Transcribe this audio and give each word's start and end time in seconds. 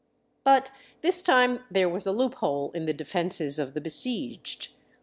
But 0.43 0.71
this 1.01 1.21
time 1.21 1.59
there 1.69 1.87
was 1.87 2.07
a 2.07 2.11
loophole 2.11 2.71
in 2.71 2.85
the 2.85 2.91
defenses 2.93 3.59
of 3.59 3.75
the 3.75 3.81
besieged. 3.81 4.69